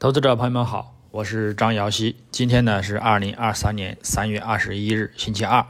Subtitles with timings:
[0.00, 2.16] 投资者朋友们好，我是张瑶希。
[2.30, 5.66] 今天呢是二零二三年三月二十一日，星期二。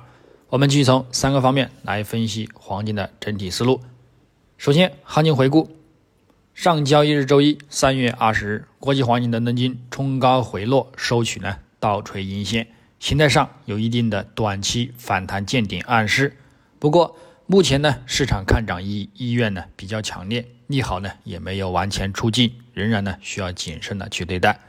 [0.50, 3.80] 我们继续从三个方面来分析黄金的整体思路。
[4.56, 5.68] 首先，行情回顾：
[6.54, 12.68] 上交易日周一，三月二十日，国际黄金的金冲高回落，收取呢倒锤阴线，
[13.00, 16.36] 形态上有一定的短期反弹见顶暗示。
[16.78, 17.16] 不过，
[17.50, 20.46] 目前呢市场看涨意意愿呢比较强烈。
[20.68, 24.60] 利好呢也没有完全出尽，仍然呢需要谨慎的去对待。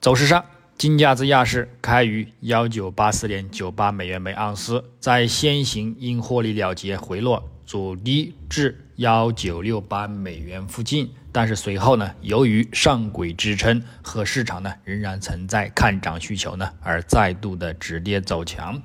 [0.00, 0.44] 走势上，
[0.76, 18.80] 金价自亚市开于幺九八四点九八美元每盎司，在先行因获利了结回落阻低至幺九六八美元附近，但是随后呢由于上轨支撑和市场呢仍然存在看涨需求呢，而再度的止跌走强，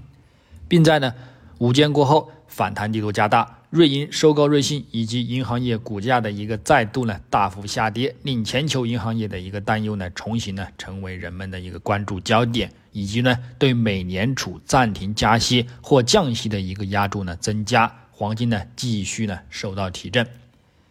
[0.68, 1.14] 并在呢
[1.60, 3.60] 午间过后反弹力度加大。
[3.70, 20.28] 瑞银收购瑞信以及银行业股价的一个再度呢大幅下跌，令全球银行业的一个担忧呢重新呢成为人们的一个关注焦点，以及呢对美联储暂停加息或降息的一个压注呢增加，黄金呢继续呢受到提振，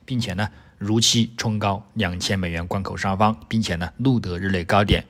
[0.04, 5.04] 并且呢如期冲高两千美元关口上方，并且呢录得日内高点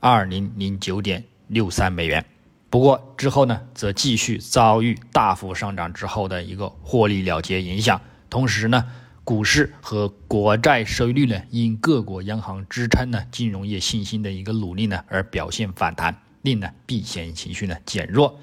[0.00, 2.24] 二零零九点六三美元。
[2.70, 8.84] 不过之后呢，则继续遭遇大幅上涨之后的一个获利了结影响，同时呢，
[9.24, 18.38] 股市和国债收益率呢，因各国央行支撑呢金融业信心的一个努力呢而表现反弹，令呢避险情绪呢减弱，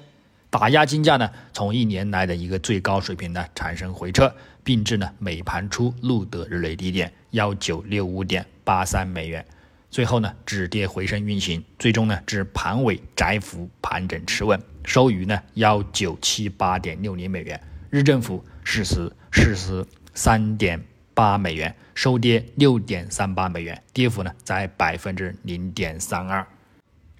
[0.50, 9.46] 打压金价呢从一年来的一个最高水平呢产生回撤，并至呢美盘初录得日内低点幺九六五点八三美元。
[9.96, 17.58] 最后呢，止跌回升运行，最终呢，至盘尾窄幅盘整持稳，收于呢幺九七八点六零美元，
[17.88, 26.46] 日振幅四十四十三点八美元，收跌六点三八美元，跌幅呢在百分之零点三二。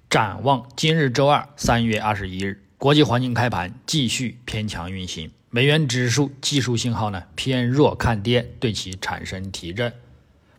[0.07, 9.91] 展望今日周二三月二十一日，国际黄金开盘继续偏强运行，美元指数技术信号呢偏弱看跌，对其产生提振。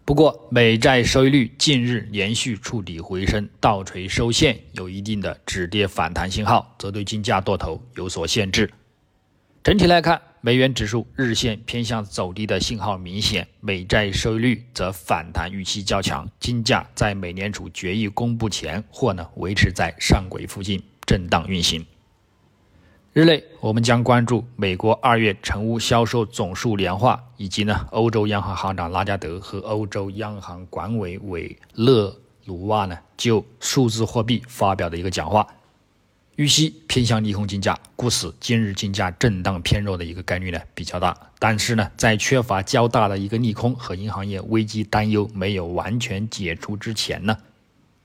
[0.09, 8.73] 不过，美债收益率近日连续触底回升，倒锤收线，有一定的止跌反弹信号，则对金价多头有所限制。
[9.63, 21.85] 整体来看，美元指数日线偏向走低的信号明显，美债收益率则反弹预期较强，金价在美联储决议公布前或呢维持在上轨附近震荡运行。
[23.19, 35.45] 日内，我们将关注美国二月成屋销售总数年化，以及呢欧洲央行行长拉加德和欧洲央行管委委勒卢瓦呢就数字货币发表的一个讲话，
[36.37, 41.17] 预期偏向利空金价，故此今日金价震荡偏弱的一个概率呢比较大。
[41.41, 47.37] 但是呢，在缺乏较大的一个利空和银行业危机担忧没有完全解除之前呢。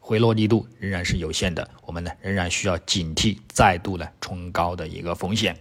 [0.06, 5.58] 回落力度仍然是有限的，我们呢仍然需要警惕再度呢冲高的一个风险。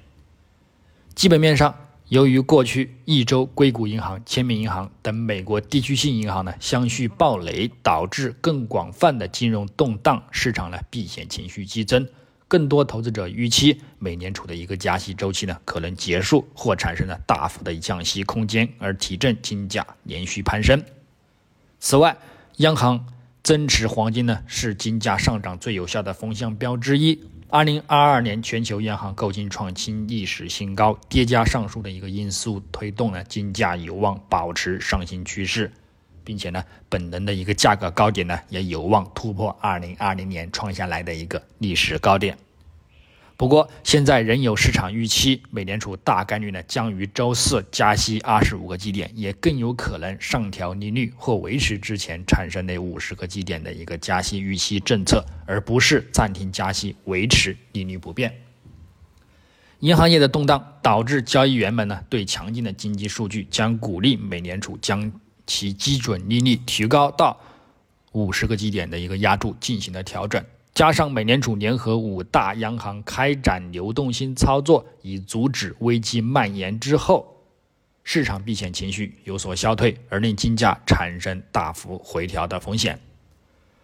[1.15, 1.73] 基本面上，
[2.09, 12.09] 由于过去一周硅谷银行、签名银行等美国地区性银行呢相续暴雷，导致更广泛的金融动荡，市场呢避险情绪激增，
[12.49, 20.83] 更多投资者预期美联储的一个加息周期呢可能结束或产生了大幅的降息空间，而提振金价连续攀升。
[21.79, 22.17] 此外，
[22.57, 23.07] 央行。
[23.53, 27.23] 增持黄金呢，是金价上涨最有效的风向标之一。
[27.51, 35.71] 二零二二年全球央行购金创新历史新高，叠加上述的一个因素推动呢，金价有望保持上行趋势，
[36.25, 42.35] 并且呢，本轮的一个价格高点呢，也有望突破二零二零年创下来的一个历史高点。
[43.43, 58.33] 不过，现在仍有市场预期，美联储大概率呢将于周四加息二十五个基点，也更有可能上调利率或维持之前产生的五十个基点的一个加息预期政策，而不是暂停加息，维持利率不变。
[59.81, 65.11] 银行业的动荡导致交易员们呢对强劲的经济数据将鼓励美联储将
[65.49, 67.41] 其基准利率提高到
[68.13, 70.45] 五十个基点的一个压注进行了调整。
[70.75, 77.37] 加上美联储联合五大央行开展流动性操作，以阻止危机蔓延之后，
[78.03, 82.99] 市场避险情绪有所消退，而令金价产生大幅回调的风险。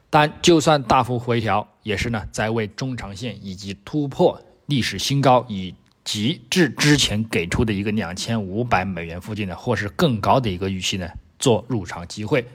[0.08, 5.75] 但就算大幅回调，也是呢在为中长线以及突破历史新高以
[6.05, 11.06] 及至之前给出的一个两千五百美元附近的或是更高的一个预期呢
[11.38, 12.46] 做入场机会。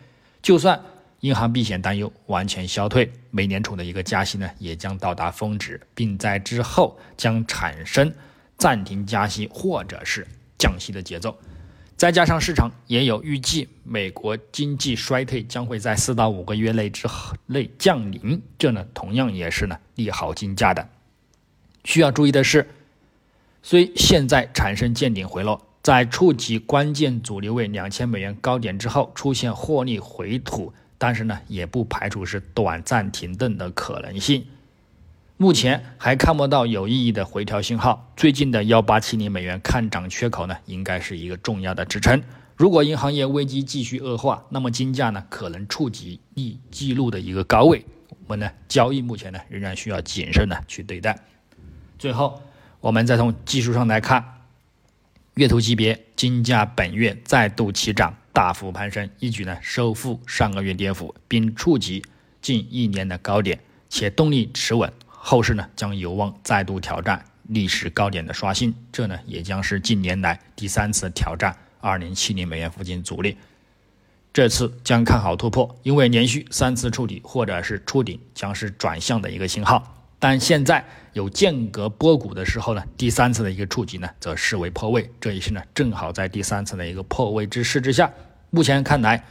[0.42, 0.84] 就算。
[1.24, 8.14] 银行避险担忧完全消退，美联储的一个加息呢也将到达峰值，并在之后将产生
[8.58, 10.28] 暂停加息或者是
[10.58, 11.34] 降息的节奏。
[11.96, 17.08] 再加上市场也有预计，美国经济衰退将会在四到五个月内之
[17.46, 20.90] 内降临，这呢同样也是呢利好金价的。
[21.86, 22.68] 需要注意的是，
[23.62, 30.74] 虽现在产生见顶回落，在触及关键阻力位两千美元高点之后出现获利回吐，
[31.04, 34.46] 但是呢也不排除是短暂停顿的可能性。
[35.36, 38.10] 目前还看不到有意义的回调信号。
[38.16, 42.24] 最近的幺八七零美元看涨缺口呢，应该是一个重要的支撑。
[42.56, 47.84] 如果银行业危机继续恶化，那么金价呢可能触及历记录的一个高位。
[48.08, 51.20] 我们呢交易目前呢仍然需要谨慎的去对待。
[52.00, 52.42] 最后，
[52.80, 54.24] 我们再从技术上来看，
[55.34, 62.04] 月图级别金价本月再度起涨，大幅攀升，一举呢收复上个月跌幅，并触及
[62.42, 63.60] 近一年的高点，
[63.90, 64.92] 且动力持稳。
[65.06, 73.38] 后市呢将有望再度挑战历史高点的刷新，这呢也将是近年来第三次挑战二零七零美元附近阻力。
[74.34, 80.03] 这次将看好突破，因为连续三次触底或者是触顶将是转向的一个信号。
[80.24, 88.10] 但现在有间隔波谷的时候呢，第三次的一个触及呢则视为破位，这也是呢正好在第三次的一个破位之势之下。
[88.50, 89.22] 目前看来，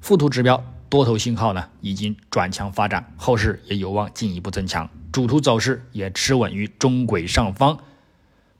[0.00, 4.90] 附图指标多头信号呢已经转强发展，后市也有望进一步增强。
[5.12, 7.78] 主图走势也持稳于中轨上方，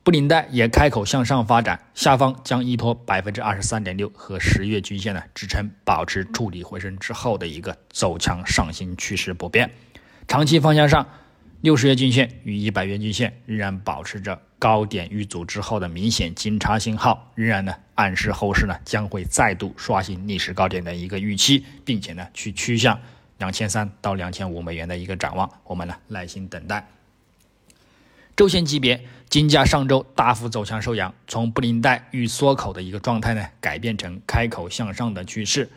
[0.04, 9.68] 布林带也开口向上发展，下方将依托百分之二十三点六和十月均线的支撑，保持触底回升之后的一个走强上行趋势不变。
[10.28, 11.08] 长期方向上，
[11.62, 22.98] 六十月均线与一百元均线仍然保持着高点遇阻之后的明显金叉信号，仍然呢暗示后市呢将会再度刷新历史高点的一个预期，并且呢去趋向。
[23.36, 26.88] 两千三到两千五美元的一个展望，我们呢耐心等待。
[28.34, 35.68] 周线级别，金价上周大幅走强收阳，从布林带遇缩口的一个状态呢，改变成开口向上的趋势。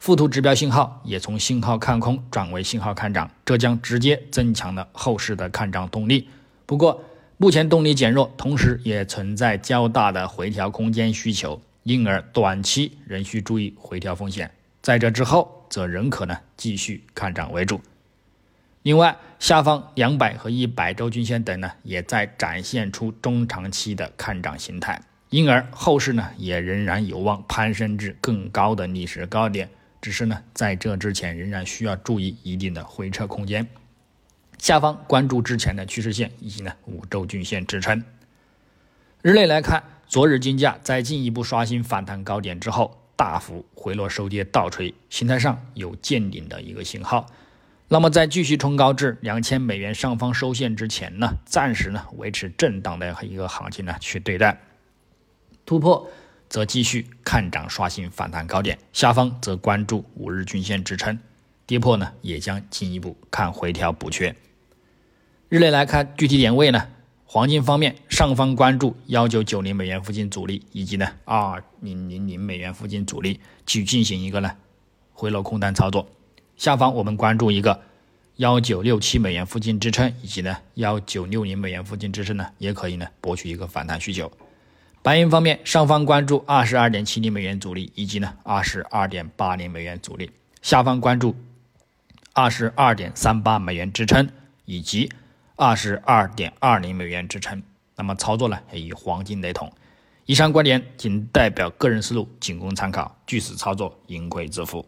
[0.00, 6.28] 附图指标信号也从信号看空转为信号看涨，这将直接增强了后市的看涨动力。
[6.66, 7.04] 不过，
[7.36, 14.50] 目前动力减弱，同时也存在较大的回调空间需求，因而短期仍需注意回调风险。
[14.82, 15.60] 在这之后。
[15.70, 17.80] 则仍可呢继续看涨为主。
[18.82, 29.70] 另外，下方两百和一百周均线等呢，也在展现出中长期的看涨形态，因而后市呢也仍然有望攀升至更高的历史高点。
[30.00, 33.68] 只是呢，在这之前仍然需要注意一定的回撤空间。
[34.58, 38.02] 下方关注之前的趋势线以及呢五周均线支撑。
[39.22, 42.96] 日内来看，昨日金价在进一步刷新反弹高点之后。
[43.20, 47.26] 大幅回落收跌倒锤，形态上有见顶的一个信号。
[47.88, 54.58] 那么在继续冲高至两千美元上方收线之前呢，暂时呢维持震荡的一个行情呢去对待。
[55.66, 56.10] 突破
[56.50, 61.16] 则继续看涨刷新反弹高点，下方则关注五日均线支撑，
[61.64, 64.34] 跌破呢也将进一步看回调补缺。
[65.48, 66.88] 日内来看具体点位呢？
[67.24, 74.50] 黄金方面，上方关注幺九九零美元附近阻力，以及呢二零零零美元附近阻力，去进行一个呢
[75.12, 76.08] 回落空单操作。
[76.56, 77.80] 下方我们关注一个
[78.36, 84.32] 幺九六七美元附近支撑，以及呢幺九六零美元附近支撑呢，也可以呢博取一个反弹需求。
[85.02, 90.30] 白银方面，上方关注二十二点七零美元阻力，以及呢二十二点八零美元阻力，
[90.60, 91.34] 下方关注
[92.34, 94.28] 二十二点三八美元支撑，
[94.64, 95.10] 以及。
[95.56, 97.62] 二十二点二零美元支撑，
[97.94, 99.70] 那么操作呢也与黄金雷同。
[100.24, 104.86] 以上观点仅代表个人思路，仅供参考，据此操作盈亏自负。